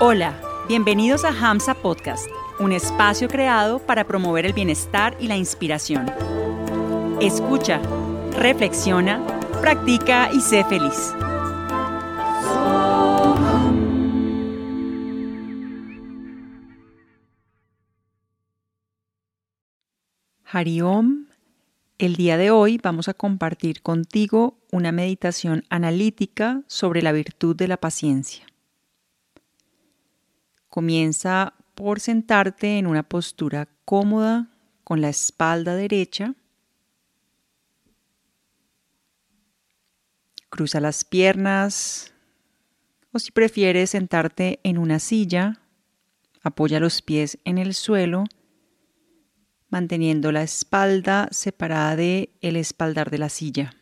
[0.00, 0.34] Hola,
[0.66, 2.26] bienvenidos a Hamsa Podcast,
[2.58, 6.10] un espacio creado para promover el bienestar y la inspiración.
[7.20, 7.80] Escucha,
[8.36, 9.24] reflexiona,
[9.60, 11.14] practica y sé feliz.
[20.44, 21.26] Hariom,
[21.98, 27.68] el día de hoy vamos a compartir contigo una meditación analítica sobre la virtud de
[27.68, 28.44] la paciencia.
[30.74, 34.50] Comienza por sentarte en una postura cómoda
[34.82, 36.34] con la espalda derecha.
[40.50, 42.12] Cruza las piernas
[43.12, 45.60] o si prefieres sentarte en una silla,
[46.42, 48.24] apoya los pies en el suelo
[49.68, 53.76] manteniendo la espalda separada de el espaldar de la silla.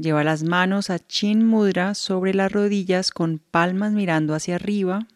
[0.00, 5.06] Lleva las manos a Chin Mudra sobre las rodillas con palmas mirando hacia arriba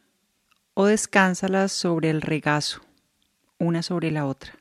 [0.74, 2.82] o descánsalas sobre el regazo,
[3.58, 4.58] una sobre la otra.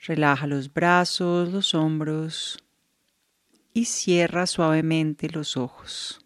[0.00, 2.62] Relaja los brazos, los hombros
[3.72, 6.20] y cierra suavemente los ojos.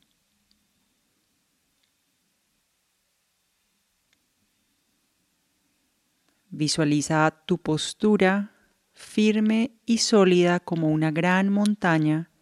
[6.50, 8.57] Visualiza tu postura
[8.98, 12.32] firme y sólida como una gran montaña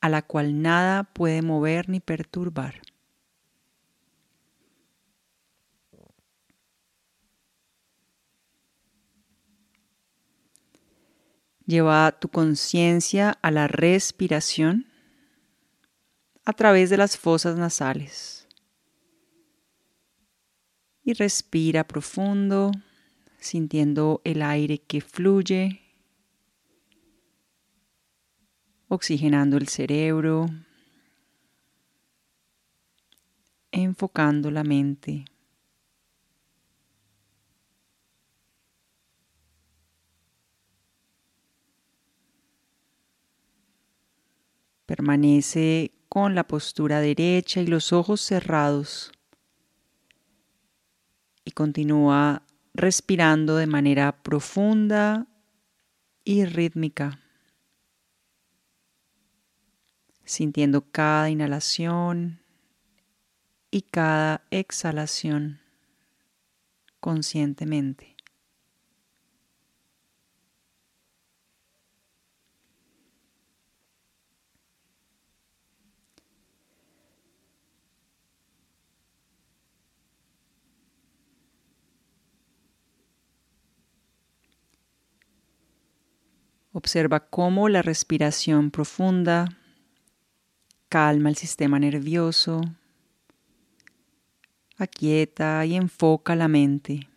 [0.00, 2.80] a la cual nada puede mover ni perturbar.
[11.66, 14.86] Lleva tu conciencia a la respiración
[16.44, 18.46] a través de las fosas nasales
[21.04, 22.70] y respira profundo,
[23.42, 25.80] sintiendo el aire que fluye,
[28.88, 30.46] oxigenando el cerebro,
[33.70, 35.24] enfocando la mente.
[44.86, 49.10] Permanece con la postura derecha y los ojos cerrados
[51.44, 52.42] y continúa
[52.74, 55.26] respirando de manera profunda
[56.24, 57.20] y rítmica,
[60.24, 62.40] sintiendo cada inhalación
[63.70, 65.60] y cada exhalación
[67.00, 68.11] conscientemente.
[86.72, 89.46] Observa cómo la respiración profunda
[90.88, 92.60] calma el sistema nervioso,
[94.76, 97.08] aquieta y enfoca la mente.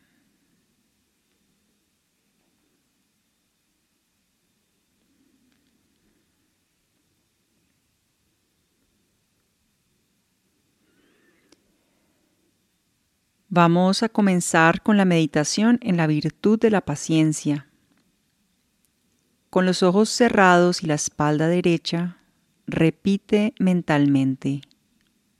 [13.49, 17.67] Vamos a comenzar con la meditación en la virtud de la paciencia.
[19.55, 22.17] Con los ojos cerrados y la espalda derecha,
[22.67, 24.59] repite mentalmente,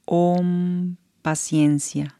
[0.06, 2.18] Om paciencia.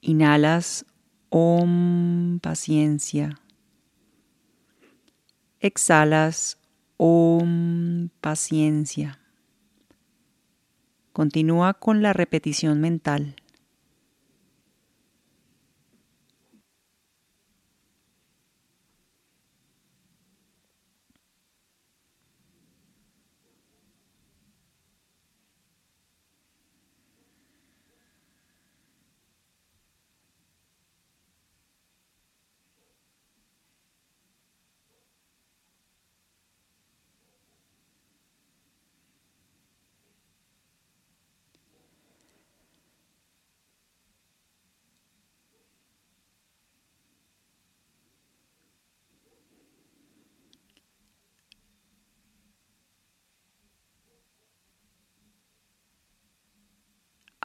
[0.00, 0.86] Inhalas
[1.30, 3.40] Om paciencia.
[5.58, 6.60] Exhalas
[6.96, 9.18] Om paciencia.
[11.12, 13.34] Continúa con la repetición mental.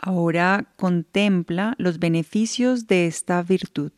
[0.01, 3.91] Ahora contempla los beneficios de esta virtud.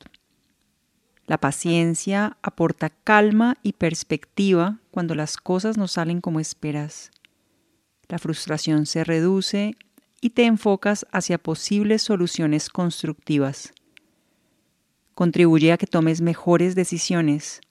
[1.27, 7.11] La paciencia aporta calma y perspectiva cuando las cosas no salen como esperas.
[8.09, 9.75] La frustración se reduce
[10.21, 13.71] y te enfocas hacia posibles soluciones constructivas.
[15.13, 17.61] Contribuye a que tomes mejores decisiones.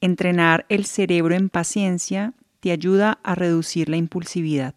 [0.00, 4.74] Entrenar el cerebro en paciencia te ayuda a reducir la impulsividad.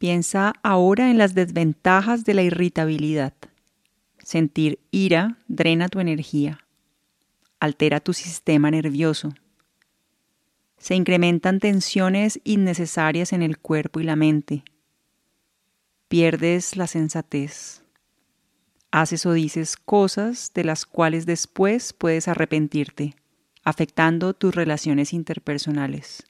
[0.00, 3.34] Piensa ahora en las desventajas de la irritabilidad.
[4.16, 6.64] Sentir ira drena tu energía,
[7.58, 9.34] altera tu sistema nervioso.
[10.78, 14.64] Se incrementan tensiones innecesarias en el cuerpo y la mente.
[16.08, 17.82] Pierdes la sensatez.
[18.90, 23.16] Haces o dices cosas de las cuales después puedes arrepentirte,
[23.64, 26.29] afectando tus relaciones interpersonales.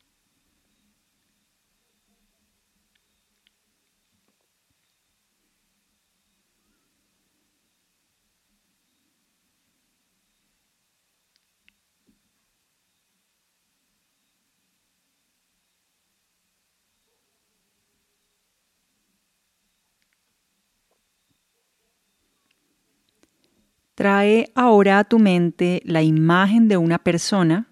[24.00, 27.68] Trae ahora a tu mente la imagen de una persona,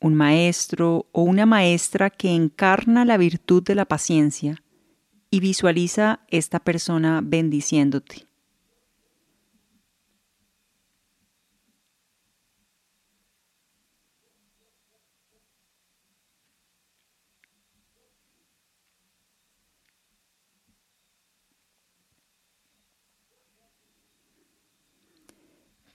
[0.00, 4.62] un maestro o una maestra que encarna la virtud de la paciencia
[5.30, 8.28] y visualiza esta persona bendiciéndote.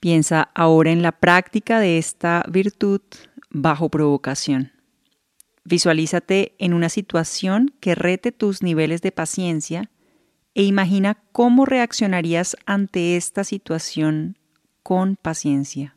[0.00, 3.02] Piensa ahora en la práctica de esta virtud
[3.50, 4.72] bajo provocación.
[5.64, 9.90] Visualízate en una situación que rete tus niveles de paciencia
[10.54, 14.38] e imagina cómo reaccionarías ante esta situación
[14.82, 15.96] con paciencia.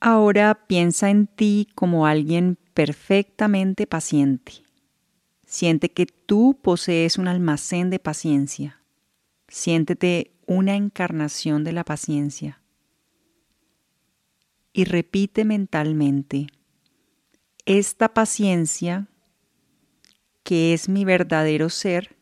[0.00, 4.64] Ahora piensa en ti como alguien perfectamente paciente.
[5.44, 8.82] Siente que tú posees un almacén de paciencia.
[9.48, 12.62] Siéntete una encarnación de la paciencia.
[14.72, 16.46] Y repite mentalmente,
[17.66, 19.08] esta paciencia,
[20.44, 22.16] que es mi verdadero ser,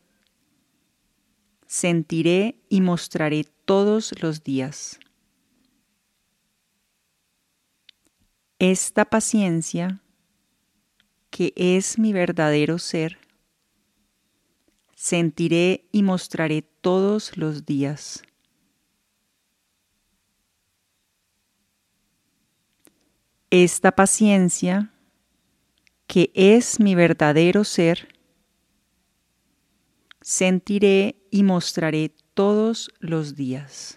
[1.65, 4.99] sentiré y mostraré todos los días.
[8.59, 10.01] Esta paciencia,
[11.29, 13.17] que es mi verdadero ser,
[14.95, 18.21] sentiré y mostraré todos los días.
[23.49, 24.93] Esta paciencia,
[26.05, 28.09] que es mi verdadero ser,
[30.21, 33.95] sentiré y mostraré todos los días.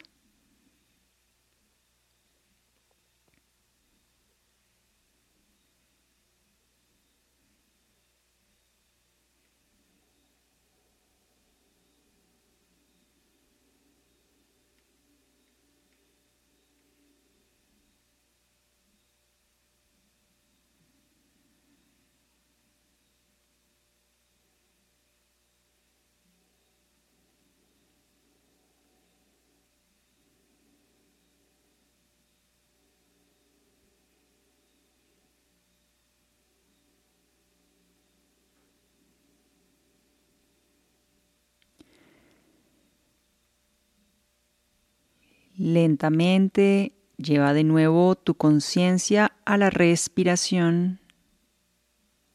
[45.56, 51.00] Lentamente lleva de nuevo tu conciencia a la respiración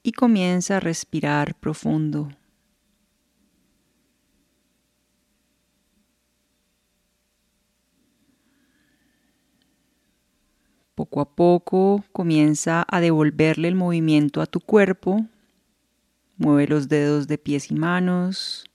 [0.04, 2.30] y comienza a respirar profundo.
[10.94, 15.26] Poco a poco comienza a devolverle el movimiento a tu cuerpo.
[16.38, 18.67] Mueve los dedos de pies y manos.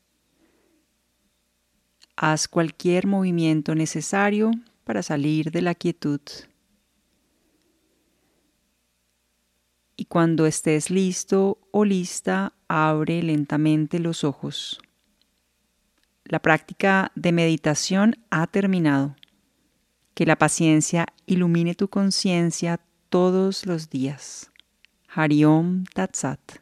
[2.16, 4.50] Haz cualquier movimiento necesario
[4.84, 6.20] para salir de la quietud.
[9.96, 14.80] Y cuando estés listo o lista, abre lentamente los ojos.
[16.24, 19.16] La práctica de meditación ha terminado.
[20.14, 24.50] Que la paciencia ilumine tu conciencia todos los días.
[25.08, 26.61] Hariom Tatsat.